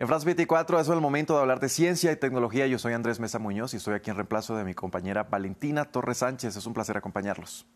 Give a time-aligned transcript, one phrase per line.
[0.00, 2.66] En France 24 es el momento de hablar de ciencia y tecnología.
[2.66, 6.18] Yo soy Andrés Mesa Muñoz y estoy aquí en reemplazo de mi compañera Valentina Torres
[6.18, 6.56] Sánchez.
[6.56, 7.68] Es un placer acompañarlos.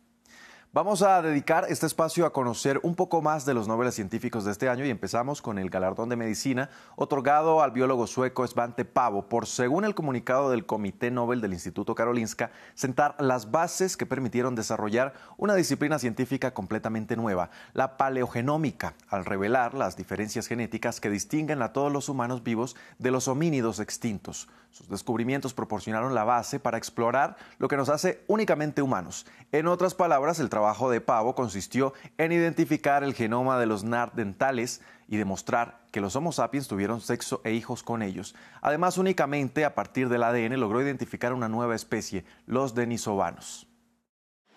[0.70, 4.52] Vamos a dedicar este espacio a conocer un poco más de los noveles científicos de
[4.52, 9.30] este año y empezamos con el galardón de medicina otorgado al biólogo sueco Svante Pavo
[9.30, 14.54] por, según el comunicado del Comité Nobel del Instituto Karolinska, sentar las bases que permitieron
[14.54, 21.62] desarrollar una disciplina científica completamente nueva, la paleogenómica, al revelar las diferencias genéticas que distinguen
[21.62, 24.48] a todos los humanos vivos de los homínidos extintos.
[24.70, 29.24] Sus descubrimientos proporcionaron la base para explorar lo que nos hace únicamente humanos.
[29.50, 34.80] En otras palabras, el trabajo de Pavo consistió en identificar el genoma de los nardentales
[35.06, 38.34] y demostrar que los Homo sapiens tuvieron sexo e hijos con ellos.
[38.60, 43.68] Además, únicamente a partir del ADN logró identificar una nueva especie, los denisovanos.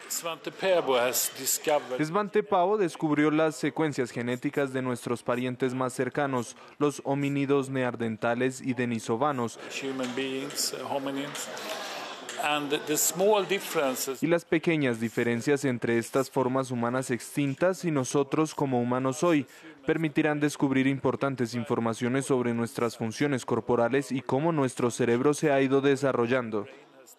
[0.09, 0.51] Svante
[2.41, 9.59] Pavo descubrió las secuencias genéticas de nuestros parientes más cercanos, los homínidos neandertales y denisovanos.
[14.21, 19.45] Y las pequeñas diferencias entre estas formas humanas extintas y nosotros como humanos hoy
[19.85, 25.81] permitirán descubrir importantes informaciones sobre nuestras funciones corporales y cómo nuestro cerebro se ha ido
[25.81, 26.65] desarrollando.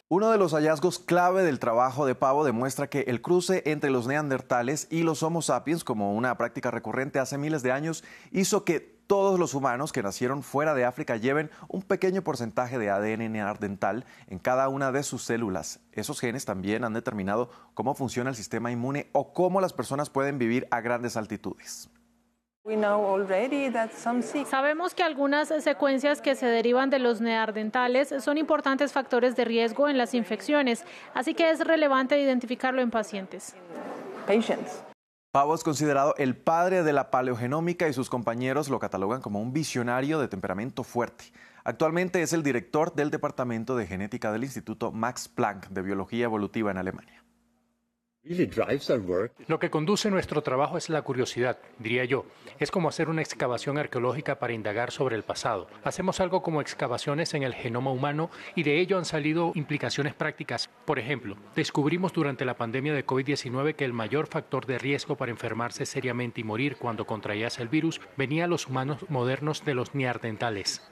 [0.08, 4.06] Uno de los hallazgos clave del trabajo de Pavo demuestra que el cruce entre los
[4.06, 9.01] neandertales y los Homo sapiens, como una práctica recurrente hace miles de años, hizo que
[9.12, 14.06] todos los humanos que nacieron fuera de África lleven un pequeño porcentaje de ADN neandertal
[14.26, 15.80] en cada una de sus células.
[15.92, 20.38] Esos genes también han determinado cómo funciona el sistema inmune o cómo las personas pueden
[20.38, 21.90] vivir a grandes altitudes.
[24.46, 29.90] Sabemos que algunas secuencias que se derivan de los neandertales son importantes factores de riesgo
[29.90, 33.54] en las infecciones, así que es relevante identificarlo en pacientes.
[35.32, 39.54] Pavo es considerado el padre de la paleogenómica y sus compañeros lo catalogan como un
[39.54, 41.32] visionario de temperamento fuerte.
[41.64, 46.70] Actualmente es el director del Departamento de Genética del Instituto Max Planck de Biología Evolutiva
[46.70, 47.24] en Alemania.
[49.48, 52.24] Lo que conduce nuestro trabajo es la curiosidad, diría yo.
[52.60, 55.66] Es como hacer una excavación arqueológica para indagar sobre el pasado.
[55.82, 60.70] Hacemos algo como excavaciones en el genoma humano y de ello han salido implicaciones prácticas.
[60.84, 65.32] Por ejemplo, descubrimos durante la pandemia de COVID-19 que el mayor factor de riesgo para
[65.32, 69.96] enfermarse seriamente y morir cuando contraías el virus venía a los humanos modernos de los
[69.96, 70.91] neandertales.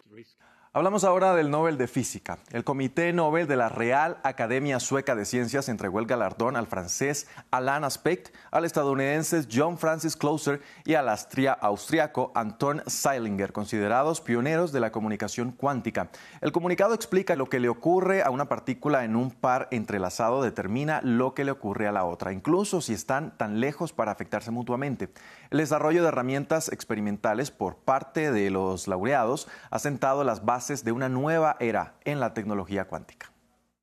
[0.73, 2.39] Hablamos ahora del Nobel de Física.
[2.53, 7.27] El Comité Nobel de la Real Academia Sueca de Ciencias entregó el galardón al francés
[7.51, 14.79] Alain Aspect, al estadounidense John Francis Closer y al austriaco Anton Seilinger, considerados pioneros de
[14.79, 16.11] la comunicación cuántica.
[16.41, 21.01] El comunicado explica lo que le ocurre a una partícula en un par entrelazado determina
[21.03, 25.09] lo que le ocurre a la otra, incluso si están tan lejos para afectarse mutuamente.
[25.51, 30.93] El desarrollo de herramientas experimentales por parte de los laureados ha sentado las bases de
[30.93, 33.33] una nueva era en la tecnología cuántica.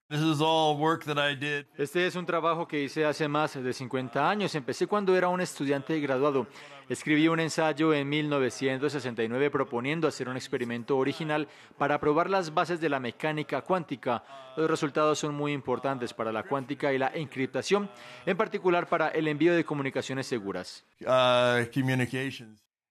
[0.09, 4.55] Este es un trabajo que hice hace más de 50 años.
[4.55, 6.47] Empecé cuando era un estudiante graduado.
[6.88, 12.88] Escribí un ensayo en 1969 proponiendo hacer un experimento original para probar las bases de
[12.88, 14.23] la mecánica cuántica.
[14.55, 17.89] Los resultados son muy importantes para la cuántica y la encriptación,
[18.25, 20.85] en particular para el envío de comunicaciones seguras.
[21.01, 21.65] Uh,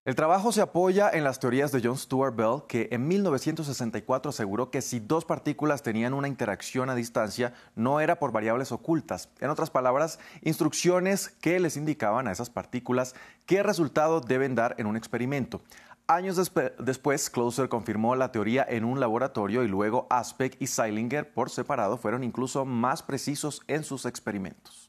[0.07, 4.71] el trabajo se apoya en las teorías de John Stuart Bell, que en 1964 aseguró
[4.71, 9.29] que si dos partículas tenían una interacción a distancia, no era por variables ocultas.
[9.41, 13.17] En otras palabras, instrucciones que les indicaban a esas partículas
[13.47, 15.61] qué resultado deben dar en un experimento.
[16.07, 16.37] Años
[16.79, 21.99] después, Closer confirmó la teoría en un laboratorio y luego Aspect y Seilinger por separado
[21.99, 24.89] fueron incluso más precisos en sus experimentos.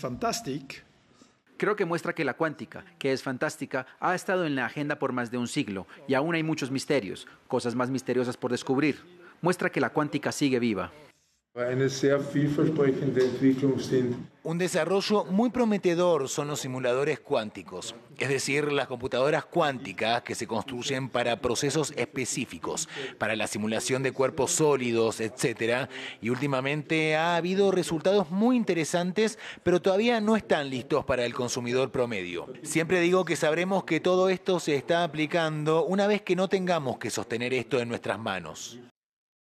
[0.00, 0.84] Fantastic,
[1.56, 5.12] Creo que muestra que la cuántica, que es fantástica, ha estado en la agenda por
[5.12, 9.00] más de un siglo y aún hay muchos misterios, cosas más misteriosas por descubrir.
[9.40, 10.90] Muestra que la cuántica sigue viva.
[14.42, 20.48] Un desarrollo muy prometedor son los simuladores cuánticos, es decir, las computadoras cuánticas que se
[20.48, 25.88] construyen para procesos específicos, para la simulación de cuerpos sólidos, etc.
[26.20, 31.92] Y últimamente ha habido resultados muy interesantes, pero todavía no están listos para el consumidor
[31.92, 32.52] promedio.
[32.64, 36.98] Siempre digo que sabremos que todo esto se está aplicando una vez que no tengamos
[36.98, 38.80] que sostener esto en nuestras manos.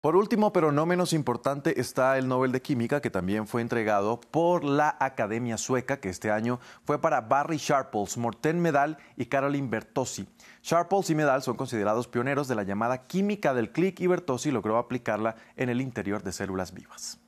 [0.00, 4.18] Por último, pero no menos importante, está el Nobel de Química, que también fue entregado
[4.18, 9.68] por la Academia Sueca, que este año fue para Barry Sharples, Morten Medal y Caroline
[9.68, 10.26] Bertossi.
[10.62, 14.78] Sharples y Medal son considerados pioneros de la llamada química del clic y Bertossi logró
[14.78, 17.20] aplicarla en el interior de células vivas.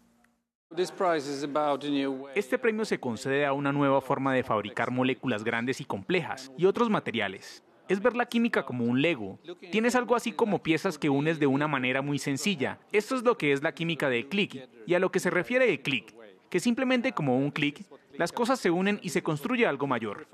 [2.34, 6.64] Este premio se concede a una nueva forma de fabricar moléculas grandes y complejas y
[6.64, 7.62] otros materiales.
[7.88, 9.38] Es ver la química como un Lego.
[9.70, 12.78] Tienes algo así como piezas que unes de una manera muy sencilla.
[12.92, 15.66] Esto es lo que es la química de clic y a lo que se refiere
[15.66, 16.14] de clic,
[16.48, 17.84] que simplemente como un clic
[18.22, 20.28] las cosas se unen y se construye algo mayor.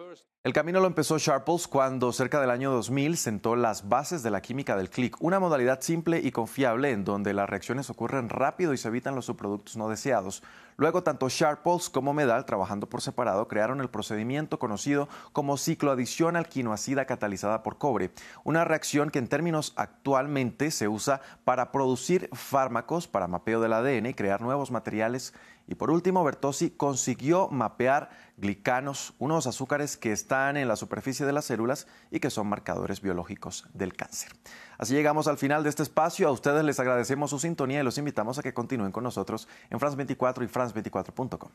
[0.45, 4.43] El camino lo empezó Sharples cuando cerca del año 2000 sentó las bases de la
[4.43, 8.77] química del clic, una modalidad simple y confiable en donde las reacciones ocurren rápido y
[8.77, 10.43] se evitan los subproductos no deseados.
[10.77, 17.07] Luego, tanto Sharples como Medal, trabajando por separado, crearon el procedimiento conocido como cicloadición alquinoacida
[17.07, 18.11] catalizada por cobre,
[18.45, 24.07] una reacción que en términos actualmente se usa para producir fármacos para mapeo del ADN
[24.07, 25.33] y crear nuevos materiales
[25.69, 31.33] y por último, Bertozzi consiguió mapear glicanos, unos azúcares que están en la superficie de
[31.33, 34.33] las células y que son marcadores biológicos del cáncer.
[34.79, 36.27] Así llegamos al final de este espacio.
[36.27, 39.79] A ustedes les agradecemos su sintonía y los invitamos a que continúen con nosotros en
[39.79, 41.51] France24 y France24.com.